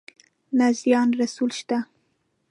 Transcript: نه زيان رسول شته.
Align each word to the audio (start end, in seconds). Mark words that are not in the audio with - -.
نه 0.57 0.67
زيان 0.79 1.07
رسول 1.19 1.51
شته. 1.59 1.77